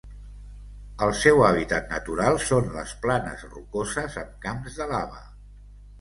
[1.07, 5.25] El seu hàbitat natural són les planes rocoses amb camps de lava.